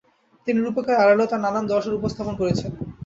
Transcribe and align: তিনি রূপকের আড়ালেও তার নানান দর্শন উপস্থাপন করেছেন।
তিনি 0.47 0.59
রূপকের 0.59 0.99
আড়ালেও 1.01 1.29
তার 1.31 1.43
নানান 1.45 1.65
দর্শন 1.71 1.93
উপস্থাপন 1.95 2.33
করেছেন। 2.37 2.71